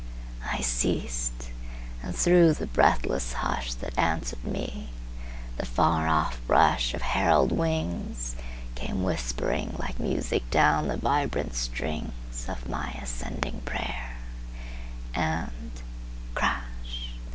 I 0.51 0.61
ceased; 0.61 1.51
and 2.01 2.15
through 2.15 2.53
the 2.53 2.65
breathless 2.65 3.35
hushThat 3.35 3.95
answered 3.99 4.43
me, 4.43 4.89
the 5.57 5.65
far 5.67 6.07
off 6.07 6.41
rushOf 6.47 7.01
herald 7.01 7.51
wings 7.51 8.35
came 8.73 9.03
whisperingLike 9.03 9.99
music 9.99 10.49
down 10.49 10.87
the 10.87 10.97
vibrant 10.97 11.51
stringOf 11.53 12.67
my 12.67 12.93
ascending 12.99 13.61
prayer, 13.63 14.15
and—crash! 15.13 17.11